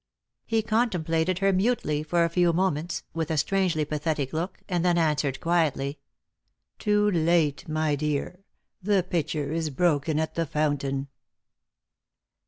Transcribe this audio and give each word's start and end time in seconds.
He 0.47 0.63
contemplated 0.63 1.37
her 1.37 1.53
mutely 1.53 2.01
for 2.01 2.23
a 2.25 2.29
few 2.29 2.53
moments, 2.53 3.03
with 3.13 3.29
a 3.29 3.35
etrangely 3.35 3.87
pathetic 3.87 4.33
look, 4.33 4.59
and 4.67 4.83
then 4.83 4.97
answered 4.97 5.39
quietly:" 5.39 5.99
Too 6.79 7.11
late, 7.11 7.69
my 7.69 7.95
dear. 7.95 8.39
The 8.81 9.05
pitcher 9.07 9.51
is 9.53 9.69
broken 9.69 10.17
at 10.17 10.33
the 10.33 10.47
fountain." 10.47 11.07